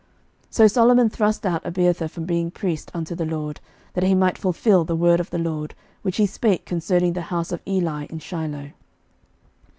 [0.45, 3.59] 11:002:027 So Solomon thrust out Abiathar from being priest unto the LORD;
[3.93, 7.51] that he might fulfil the word of the LORD, which he spake concerning the house
[7.51, 8.71] of Eli in Shiloh.